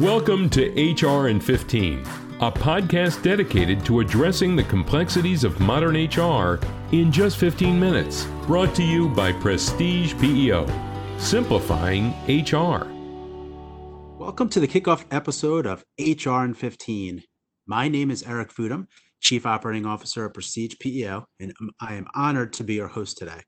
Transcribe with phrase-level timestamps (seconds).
[0.00, 1.98] Welcome to HR in 15,
[2.40, 6.58] a podcast dedicated to addressing the complexities of modern HR
[6.90, 8.24] in just 15 minutes.
[8.46, 10.66] Brought to you by Prestige PEO,
[11.18, 12.86] simplifying HR.
[14.18, 17.22] Welcome to the kickoff episode of HR in 15.
[17.66, 18.86] My name is Eric Fudum,
[19.20, 23.42] Chief Operating Officer at Prestige PEO, and I am honored to be your host today.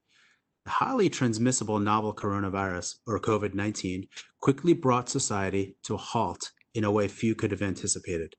[0.65, 4.07] The highly transmissible novel coronavirus, or COVID 19,
[4.41, 8.37] quickly brought society to a halt in a way few could have anticipated.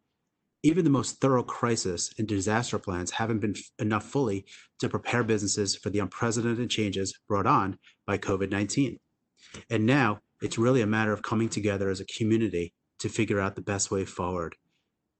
[0.63, 4.45] Even the most thorough crisis and disaster plans haven't been f- enough fully
[4.79, 8.97] to prepare businesses for the unprecedented changes brought on by COVID 19.
[9.69, 13.55] And now it's really a matter of coming together as a community to figure out
[13.55, 14.55] the best way forward.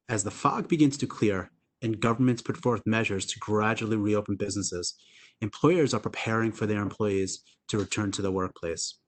[0.07, 4.95] As the fog begins to clear and governments put forth measures to gradually reopen businesses,
[5.41, 8.99] employers are preparing for their employees to return to the workplace.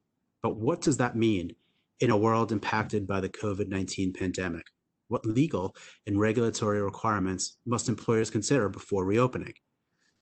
[0.41, 1.55] But what does that mean
[1.99, 4.65] in a world impacted by the COVID 19 pandemic?
[5.07, 5.75] What legal
[6.07, 9.53] and regulatory requirements must employers consider before reopening?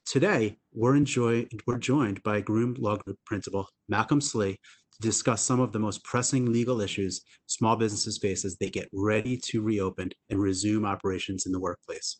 [0.06, 4.59] Today, we're, enjoy, we're joined by Groom Law Group Principal Malcolm Slee
[4.94, 8.90] to discuss some of the most pressing legal issues small businesses face as they get
[8.92, 12.20] ready to reopen and resume operations in the workplace.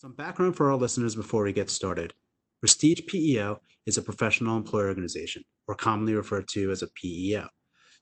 [0.00, 2.14] Some background for our listeners before we get started.
[2.60, 7.46] Prestige PEO is a professional employer organization, or commonly referred to as a PEO.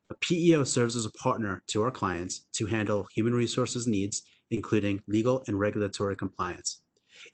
[0.09, 5.03] A PEO serves as a partner to our clients to handle human resources needs, including
[5.09, 6.83] legal and regulatory compliance.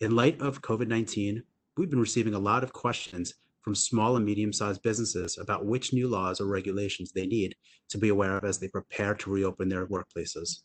[0.00, 1.42] In light of COVID 19,
[1.76, 5.92] we've been receiving a lot of questions from small and medium sized businesses about which
[5.92, 7.54] new laws or regulations they need
[7.90, 10.60] to be aware of as they prepare to reopen their workplaces.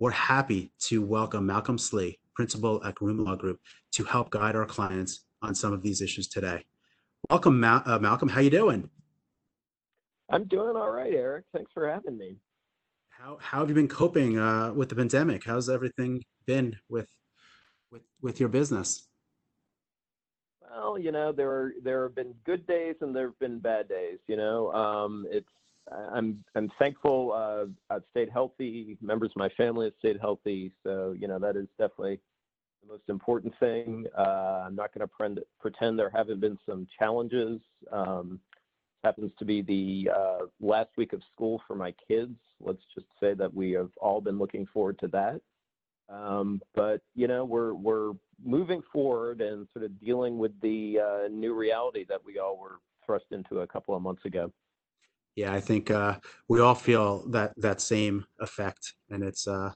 [0.00, 3.58] We're happy to welcome Malcolm Slee, principal at Groom Law Group,
[3.92, 6.64] to help guide our clients on some of these issues today.
[7.28, 8.28] Welcome, Ma- uh, Malcolm.
[8.28, 8.88] How you doing?
[10.30, 11.46] I'm doing all right, Eric.
[11.52, 12.36] Thanks for having me.
[13.08, 15.42] How how have you been coping uh, with the pandemic?
[15.42, 17.10] How's everything been with
[17.90, 19.08] with with your business?
[20.62, 23.88] Well, you know, there are there have been good days and there have been bad
[23.88, 24.20] days.
[24.28, 25.48] You know, um, it's
[25.92, 28.96] I'm I'm thankful uh, I've stayed healthy.
[29.00, 32.20] Members of my family have stayed healthy, so you know that is definitely
[32.82, 34.06] the most important thing.
[34.16, 37.60] Uh, I'm not going to pretend, pretend there haven't been some challenges.
[37.92, 38.40] Um,
[39.04, 42.34] happens to be the uh, last week of school for my kids.
[42.60, 45.40] Let's just say that we have all been looking forward to that.
[46.08, 48.12] Um, but you know, we're we're
[48.42, 52.78] moving forward and sort of dealing with the uh, new reality that we all were
[53.04, 54.52] thrust into a couple of months ago.
[55.36, 56.18] Yeah, I think uh,
[56.48, 59.72] we all feel that that same effect, and it's uh,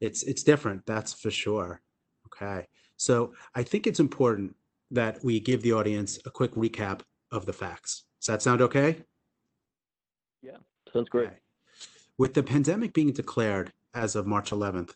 [0.00, 0.86] it's it's different.
[0.86, 1.82] That's for sure.
[2.26, 4.56] Okay, so I think it's important
[4.90, 8.04] that we give the audience a quick recap of the facts.
[8.20, 9.02] Does that sound okay?
[10.42, 10.58] Yeah,
[10.92, 11.28] sounds great.
[11.28, 11.36] Okay.
[12.18, 14.92] With the pandemic being declared as of March 11th,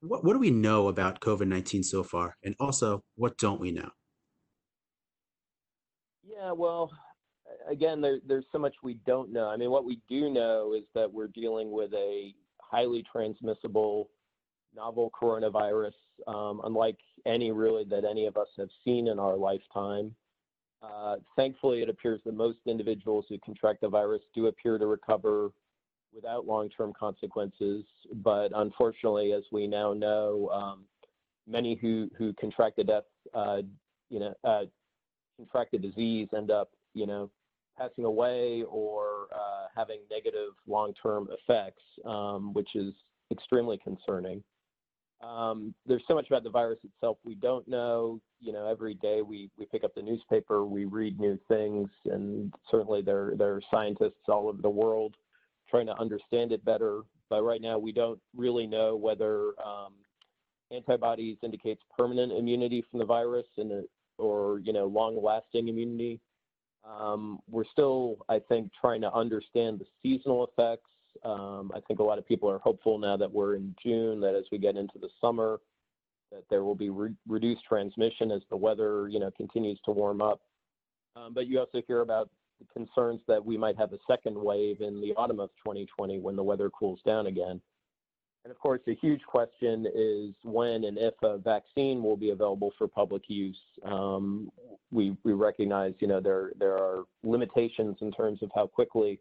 [0.00, 2.36] what, what do we know about COVID 19 so far?
[2.42, 3.90] And also, what don't we know?
[6.22, 6.90] Yeah, well,
[7.68, 9.48] again, there, there's so much we don't know.
[9.48, 14.08] I mean, what we do know is that we're dealing with a highly transmissible
[14.74, 15.92] novel coronavirus,
[16.26, 16.96] um, unlike
[17.26, 20.14] any really that any of us have seen in our lifetime.
[20.82, 25.50] Uh, thankfully, it appears that most individuals who contract the virus do appear to recover
[26.14, 27.84] without long-term consequences.
[28.16, 30.84] But unfortunately, as we now know, um,
[31.46, 33.62] many who who contract the death, uh,
[34.10, 34.64] you know, uh,
[35.36, 37.30] contract the disease end up, you know,
[37.82, 42.92] passing away or uh, having negative long-term effects, um, which is
[43.30, 44.42] extremely concerning.
[45.22, 48.20] Um, there's so much about the virus itself we don't know.
[48.40, 52.52] You know, every day we, we pick up the newspaper, we read new things, and
[52.70, 55.14] certainly there, there are scientists all over the world
[55.70, 57.02] trying to understand it better.
[57.30, 59.94] But right now, we don't really know whether um,
[60.72, 63.84] antibodies indicates permanent immunity from the virus and
[64.18, 66.20] or you know long-lasting immunity.
[66.84, 70.88] Um, we're still, I think, trying to understand the seasonal effects
[71.24, 74.34] um, I think a lot of people are hopeful now that we're in June, that
[74.34, 75.60] as we get into the summer,
[76.30, 80.22] that there will be re- reduced transmission as the weather, you know, continues to warm
[80.22, 80.40] up.
[81.14, 84.80] Um, but you also hear about the concerns that we might have a second wave
[84.80, 87.60] in the autumn of 2020 when the weather cools down again.
[88.44, 92.72] And of course, a huge question is when and if a vaccine will be available
[92.76, 93.58] for public use.
[93.84, 94.50] Um,
[94.90, 99.20] we, we recognize, you know, there there are limitations in terms of how quickly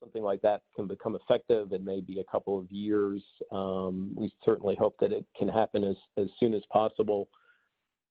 [0.00, 1.72] something like that can become effective.
[1.72, 3.22] It may be a couple of years.
[3.52, 7.28] Um, we certainly hope that it can happen as, as soon as possible.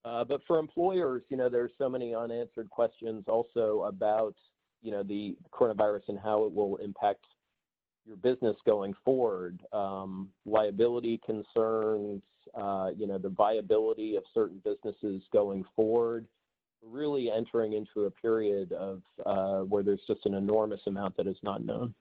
[0.06, 4.36] Uh, but for employers, you know, there's so many unanswered questions also about,
[4.82, 7.26] you know, the coronavirus and how it will impact
[8.06, 12.22] your business going forward, um, liability concerns,
[12.56, 16.28] uh, you know, the viability of certain businesses going forward.
[16.86, 21.38] really entering into a period of uh, where there's just an enormous amount that is
[21.42, 21.94] not known.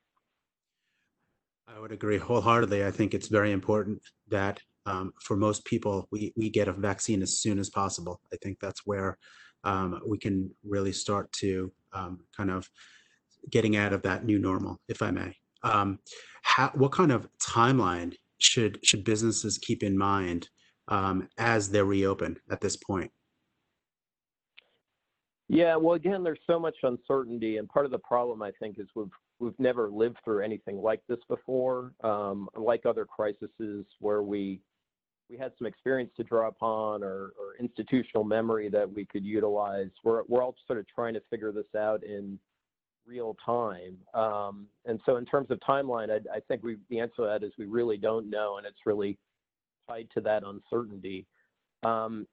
[1.69, 2.84] I would agree wholeheartedly.
[2.84, 7.22] I think it's very important that um, for most people, we, we get a vaccine
[7.22, 8.20] as soon as possible.
[8.32, 9.16] I think that's where
[9.64, 12.69] um, we can really start to um, kind of
[13.50, 15.37] getting out of that new normal, if I may.
[15.62, 15.99] Um,
[16.43, 20.49] how, what kind of timeline should should businesses keep in mind
[20.88, 23.11] um, as they reopen at this point?
[25.49, 28.88] Yeah, well, again, there's so much uncertainty, and part of the problem I think is
[28.94, 31.93] we've we've never lived through anything like this before.
[32.03, 34.61] Um, like other crises where we
[35.29, 39.91] we had some experience to draw upon or, or institutional memory that we could utilize.
[40.05, 42.38] We're we're all sort of trying to figure this out in
[43.06, 43.96] real time.
[44.14, 47.43] Um, and so, in terms of timeline, I, I think we, the answer to that
[47.43, 49.19] is we really don't know, and it's really
[49.88, 51.26] tied to that uncertainty.
[51.82, 52.26] Um,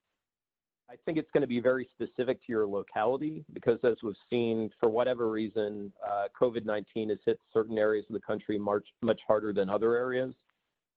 [0.89, 4.71] I think it's going to be very specific to your locality because, as we've seen,
[4.79, 9.19] for whatever reason, uh, COVID 19 has hit certain areas of the country much, much
[9.27, 10.33] harder than other areas.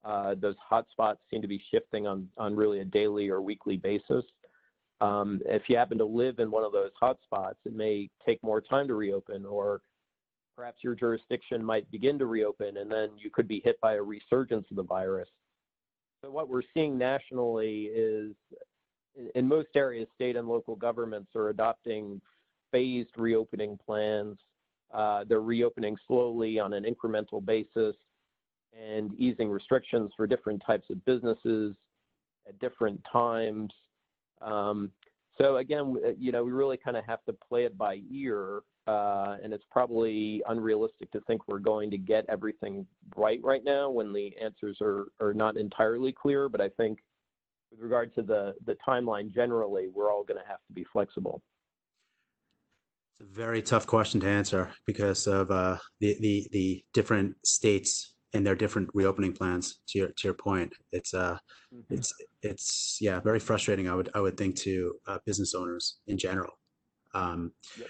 [0.04, 4.24] Uh, those hotspots seem to be shifting on, on really a daily or weekly basis.
[5.02, 8.60] Um, if you happen to live in one of those hotspots, it may take more
[8.60, 9.80] time to reopen, or
[10.56, 14.02] perhaps your jurisdiction might begin to reopen, and then you could be hit by a
[14.02, 15.28] resurgence of the virus.
[16.22, 18.32] So, what we're seeing nationally is
[19.34, 22.20] in most areas, state and local governments are adopting
[22.70, 24.38] phased reopening plans.
[24.94, 27.96] Uh, they're reopening slowly on an incremental basis
[28.80, 31.74] and easing restrictions for different types of businesses
[32.48, 33.72] at different times.
[34.42, 34.90] Um,
[35.40, 39.36] so again, you know, we really kind of have to play it by ear, uh,
[39.42, 42.86] and it's probably unrealistic to think we're going to get everything
[43.16, 46.48] right right now when the answers are not entirely clear.
[46.48, 46.98] But I think
[47.70, 51.42] with regard to the the timeline generally, we're all going to have to be flexible.
[53.18, 58.54] It's a very tough question to answer because of uh, the different states and their
[58.54, 60.72] different reopening plans to your to your point.
[60.92, 61.38] It's uh
[61.74, 61.94] mm-hmm.
[61.94, 62.12] it's
[62.42, 66.52] it's yeah very frustrating i would i would think to uh, business owners in general.
[67.14, 67.88] Um, yep.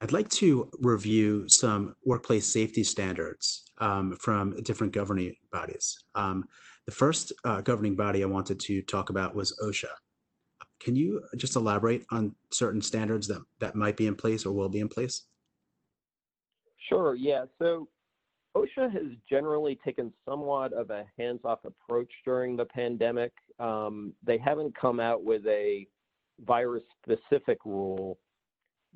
[0.00, 5.96] i'd like to review some workplace safety standards um, from different governing bodies.
[6.14, 6.44] Um,
[6.86, 9.92] the first uh, governing body i wanted to talk about was osha.
[10.80, 14.68] Can you just elaborate on certain standards that that might be in place or will
[14.68, 15.22] be in place?
[16.88, 17.44] Sure yeah.
[17.58, 17.88] So
[18.56, 23.32] OSHA has generally taken somewhat of a hands-off approach during the pandemic.
[23.58, 25.86] Um, they haven't come out with a
[26.44, 28.18] virus-specific rule.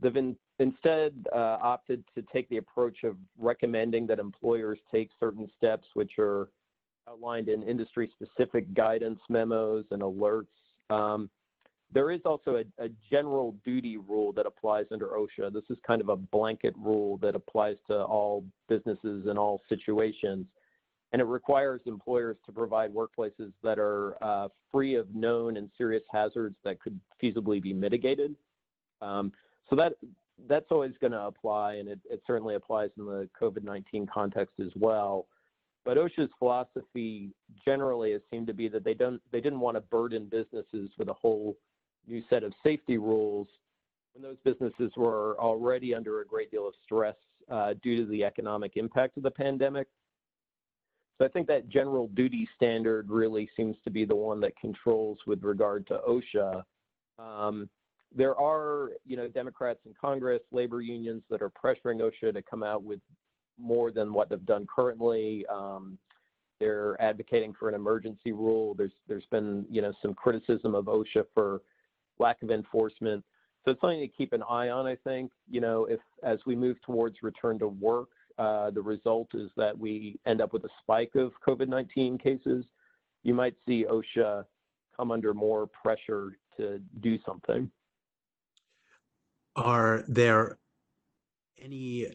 [0.01, 5.47] They've in, instead uh, opted to take the approach of recommending that employers take certain
[5.59, 6.49] steps, which are
[7.09, 10.47] outlined in industry-specific guidance memos and alerts.
[10.89, 11.29] Um,
[11.93, 15.53] there is also a, a, general duty rule that applies under OSHA.
[15.53, 20.47] This is kind of a blanket rule that applies to all businesses in all situations.
[21.13, 26.05] And it requires employers to provide workplaces that are uh, free of known and serious
[26.11, 28.37] hazards that could feasibly be mitigated.
[29.03, 29.33] Um,
[29.69, 29.95] so that
[30.49, 34.71] that's always going to apply, and it, it certainly applies in the COVID-19 context as
[34.77, 35.27] well.
[35.85, 37.31] But OSHA's philosophy
[37.65, 41.09] generally has seemed to be that they don't they didn't want to burden businesses with
[41.09, 41.57] a whole
[42.07, 43.49] new set of safety rules
[44.15, 47.15] when those businesses were already under a great deal of stress
[47.51, 49.87] uh, due to the economic impact of the pandemic.
[51.19, 55.19] So I think that general duty standard really seems to be the one that controls
[55.27, 56.63] with regard to OSHA.
[57.19, 57.69] Um,
[58.15, 62.63] there are, you know, Democrats in Congress, labor unions that are pressuring OSHA to come
[62.63, 63.01] out with
[63.59, 65.45] more than what they've done currently.
[65.53, 65.99] Um,
[66.59, 68.75] they're advocating for an emergency rule.
[68.75, 71.61] There's there's been, you know, some criticism of OSHA for
[72.21, 73.25] lack of enforcement.
[73.65, 75.33] So it's something to keep an eye on, I think.
[75.51, 78.09] You know, if as we move towards return to work,
[78.39, 82.65] uh, the result is that we end up with a spike of COVID 19 cases,
[83.23, 84.45] you might see OSHA
[84.97, 87.71] come under more pressure to do something.
[89.57, 90.59] Are there
[91.61, 92.07] any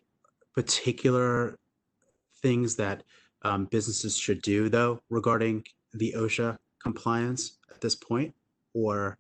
[0.56, 1.60] particular
[2.42, 3.04] things that
[3.44, 8.34] um, businesses should do, though, regarding the OSHA compliance at this point?
[8.74, 9.18] Or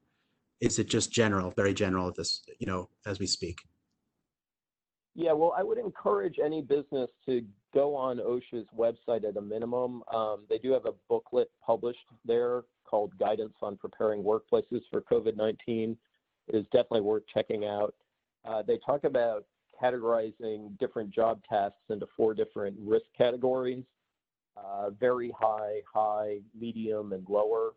[0.66, 3.60] is it just general, very general at this, you know, as we speak?
[5.14, 10.04] Yeah, well, I would encourage any business to go on OSHA's website at a minimum.
[10.14, 15.38] Um, they do have a booklet published there called Guidance on Preparing Workplaces for COVID
[15.38, 15.96] 19.
[16.48, 17.94] It is definitely worth checking out.
[18.44, 19.46] Uh, they talk about
[19.82, 23.84] categorizing different job tasks into four different risk categories
[24.58, 27.72] uh, very high, high, medium, and lower.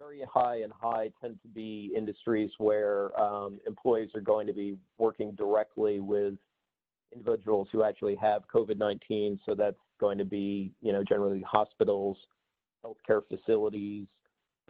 [0.00, 4.78] Very high and high tend to be industries where um, employees are going to be
[4.96, 6.34] working directly with
[7.14, 9.38] individuals who actually have COVID-19.
[9.44, 12.16] So that's going to be, you know, generally hospitals,
[12.82, 14.06] healthcare facilities.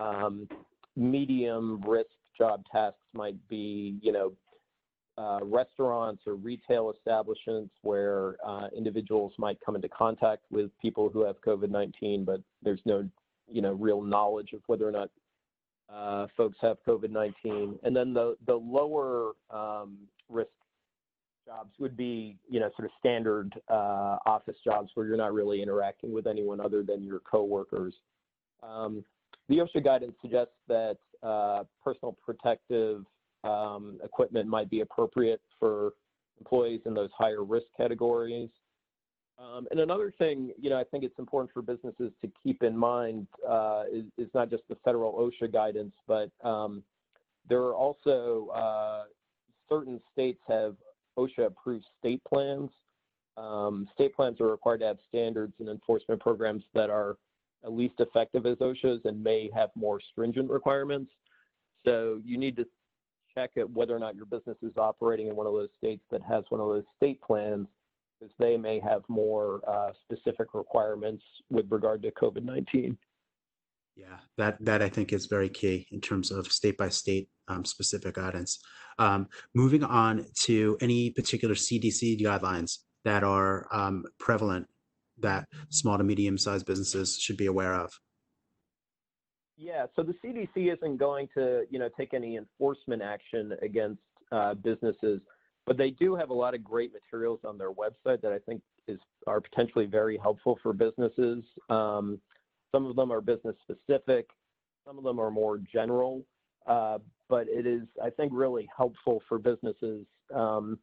[0.00, 0.48] Um,
[0.96, 4.32] medium risk job tasks might be, you know,
[5.16, 11.24] uh, restaurants or retail establishments where uh, individuals might come into contact with people who
[11.24, 13.08] have COVID-19, but there's no,
[13.48, 15.10] you know, real knowledge of whether or not
[16.36, 17.78] folks have COVID-19.
[17.82, 20.50] And then the the lower um, risk
[21.46, 25.62] jobs would be, you know, sort of standard uh, office jobs where you're not really
[25.62, 27.94] interacting with anyone other than your coworkers.
[28.62, 29.04] Um,
[29.48, 33.04] the OSHA guidance suggests that uh, personal protective
[33.42, 35.94] um, equipment might be appropriate for
[36.38, 38.48] employees in those higher risk categories.
[39.40, 42.76] Um, and another thing, you know, I think it's important for businesses to keep in
[42.76, 46.82] mind uh, is, is, not just the federal OSHA guidance, but um,
[47.48, 49.04] there are also uh,
[49.68, 50.76] certain states have
[51.16, 52.70] OSHA approved state plans.
[53.38, 57.16] Um, state plans are required to have standards and enforcement programs that are
[57.64, 61.10] at least effective as OSHA's and may have more stringent requirements.
[61.86, 62.66] So you need to
[63.34, 66.20] check at whether or not your business is operating in one of those states that
[66.22, 67.66] has one of those state plans,
[68.20, 72.96] because they may have more uh, specific requirements with regard to COVID-19.
[73.96, 74.06] Yeah,
[74.38, 78.14] that that I think is very key in terms of state by state um, specific
[78.14, 78.60] guidance.
[78.98, 84.66] Um, moving on to any particular CDC guidelines that are um, prevalent
[85.18, 87.92] that small to medium sized businesses should be aware of.
[89.58, 94.00] Yeah, so the CDC isn't going to, you know, take any enforcement action against
[94.32, 95.20] uh, businesses,
[95.70, 98.60] but they do have a lot of great materials on their website that I think
[98.88, 98.98] is
[99.28, 101.44] are potentially very helpful for businesses.
[101.68, 102.18] Um,
[102.72, 104.26] some of them are business specific,
[104.84, 106.24] some of them are more general,
[106.66, 106.98] uh,
[107.28, 110.06] but it is, I think, really helpful for businesses.
[110.34, 110.76] Um,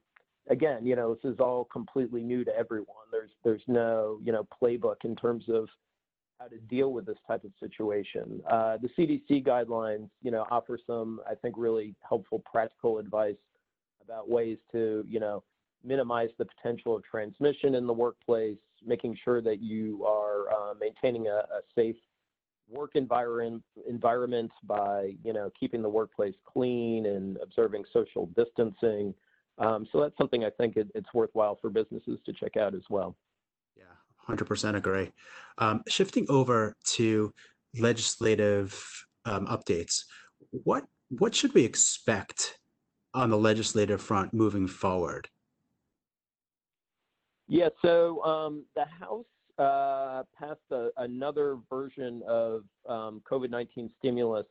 [0.49, 3.07] again, you know, this is all completely new to everyone.
[3.11, 5.67] There's there's no, you know, playbook in terms of
[6.39, 8.39] how to deal with this type of situation.
[8.49, 13.35] Uh, the CDC guidelines, you know, offer some, I think, really helpful practical advice
[14.07, 15.43] about ways to, you know,
[15.83, 21.27] minimize the potential of transmission in the workplace, making sure that you are uh, maintaining
[21.27, 21.95] a, a, safe
[22.69, 29.13] work environment environment by, you know, keeping the workplace clean and observing social distancing.
[29.57, 32.83] Um, so that's something I think it, it's worthwhile for businesses to check out as
[32.89, 33.15] well.
[33.75, 33.83] Yeah,
[34.35, 35.11] 100% agree.
[35.57, 37.31] Um, shifting over to
[37.79, 40.03] legislative um, updates,
[40.51, 42.57] what what should we expect
[43.17, 45.27] on the legislative front moving forward?
[47.47, 49.25] Yeah, so um, the House
[49.57, 54.45] uh, passed a, another version of um, COVID 19 stimulus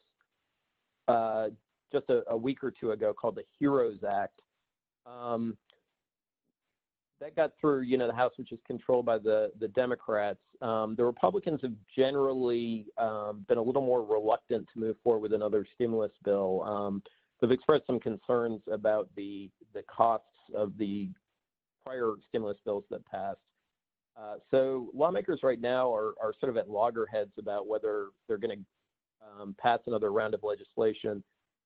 [1.06, 1.48] uh,
[1.92, 4.40] just a, a, week or two ago called the HEROES Act.
[5.06, 5.56] Um,
[7.20, 10.40] that got through, you know, the House, which is controlled by the the Democrats.
[10.60, 15.32] Um, the Republicans have generally um, been a little more reluctant to move forward with
[15.32, 16.62] another stimulus bill.
[17.40, 21.08] They've expressed some concerns about the the costs of the
[21.84, 23.38] prior stimulus bills that passed.
[24.18, 28.58] Uh, so lawmakers right now are are sort of at loggerheads about whether they're going
[28.58, 31.22] to um, pass another round of legislation.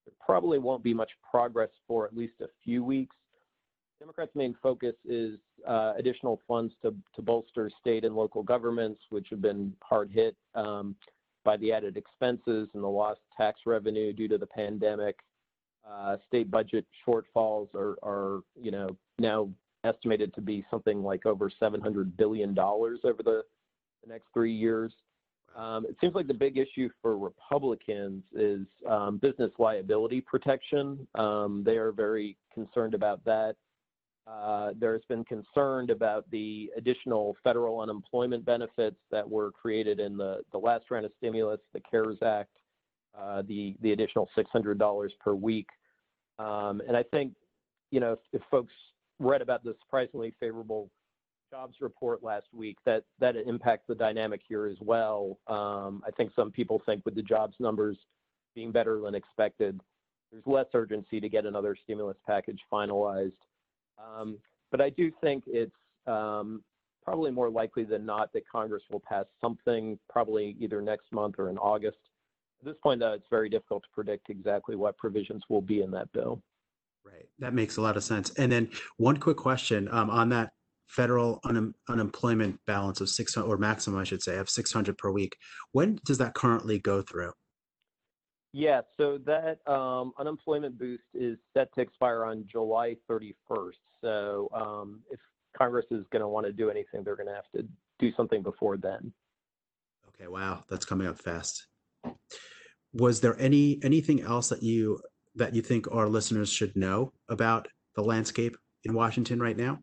[0.06, 3.14] There probably won't be much progress for at least a few weeks.
[4.00, 9.26] Democrats' main focus is uh, additional funds to, to bolster state and local governments, which
[9.28, 10.96] have been hard hit um,
[11.44, 15.16] by the added expenses and the lost tax revenue due to the pandemic.
[15.88, 19.48] Uh, state budget shortfalls are, are, you know, now
[19.84, 23.42] estimated to be something like over 700 billion dollars over the,
[24.02, 24.92] the, next three years.
[25.56, 31.06] Um, it seems like the big issue for Republicans is um, business liability protection.
[31.16, 33.56] Um, they are very concerned about that.
[34.26, 40.42] Uh, there's been concern about the additional federal unemployment benefits that were created in the,
[40.52, 42.50] the last round of stimulus, the CARES Act,
[43.18, 45.68] uh, the, the additional $600 per week.
[46.38, 47.34] Um, and I think,
[47.90, 48.72] you know, if, if, folks
[49.18, 50.90] read about the surprisingly favorable
[51.50, 55.38] jobs report last week, that, that impacts the dynamic here as well.
[55.48, 57.98] Um, I think some people think with the jobs numbers
[58.54, 59.80] being better than expected,
[60.30, 63.32] there's less urgency to get another stimulus package finalized.
[63.98, 64.38] Um,
[64.70, 65.72] but I do think it's
[66.06, 66.62] um,
[67.04, 71.50] probably more likely than not that Congress will pass something probably either next month or
[71.50, 71.98] in August.
[72.60, 75.90] At this point, though, it's very difficult to predict exactly what provisions will be in
[75.92, 76.42] that bill.
[77.04, 77.26] Right.
[77.38, 78.30] That makes a lot of sense.
[78.34, 80.50] And then one quick question um, on that
[80.86, 85.36] federal un- unemployment balance of 600 or maximum, I should say, of 600 per week.
[85.72, 87.32] When does that currently go through?
[88.52, 93.72] Yeah, so that um, unemployment boost is set to expire on July 31st.
[94.02, 95.20] So um, if
[95.56, 97.66] Congress is going to want to do anything, they're going to have to
[98.00, 99.12] do something before then.
[100.08, 101.68] Okay, wow, that's coming up fast.
[102.92, 105.00] Was there any anything else that you
[105.34, 109.78] that you think our listeners should know about the landscape in Washington right now?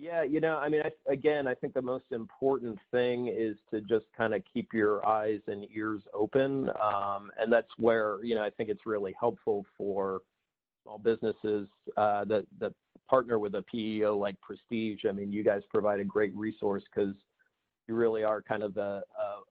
[0.00, 3.82] Yeah, you know, I mean, I, again, I think the most important thing is to
[3.82, 6.70] just kind of keep your eyes and ears open.
[6.82, 10.22] Um, and that's where, you know, I think it's really helpful for
[10.82, 12.72] small businesses uh, that, that
[13.10, 15.00] partner with a PEO like Prestige.
[15.06, 17.14] I mean, you guys provide a great resource because
[17.86, 19.02] you really are kind of a,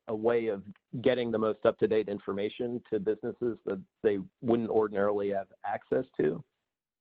[0.07, 0.63] a, way of
[1.01, 6.05] getting the most up to date information to businesses that they wouldn't ordinarily have access
[6.19, 6.43] to.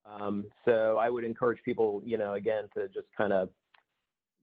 [0.07, 3.51] Um, so I would encourage people, you know, again, to just kind of,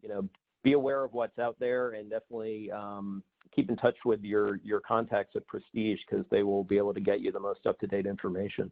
[0.02, 0.28] you know,
[0.64, 3.24] be aware of what's out there and definitely um,
[3.56, 7.00] keep in touch with your your contacts at Prestige because they will be able to
[7.00, 8.72] get you the most up to date information.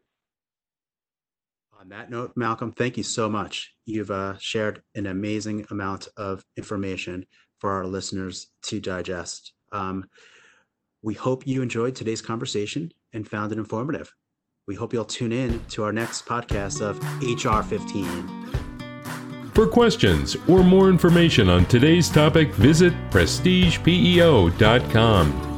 [1.80, 3.74] On that note, Malcolm, thank you so much.
[3.86, 7.26] You've uh, shared an amazing amount of information
[7.60, 9.54] for our listeners to digest.
[9.74, 10.06] Um,
[11.02, 14.14] we hope you enjoyed today's conversation and found it informative.
[14.68, 19.52] We hope you'll tune in to our next podcast of HR 15.
[19.54, 25.53] For questions or more information on today's topic, visit prestigepeo.com.